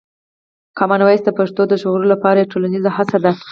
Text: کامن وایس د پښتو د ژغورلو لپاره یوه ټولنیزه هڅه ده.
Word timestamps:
کامن 0.77 1.01
وایس 1.03 1.21
د 1.25 1.29
پښتو 1.39 1.61
د 1.67 1.73
ژغورلو 1.81 2.11
لپاره 2.13 2.37
یوه 2.39 2.51
ټولنیزه 2.53 2.89
هڅه 2.97 3.17
ده. 3.23 3.31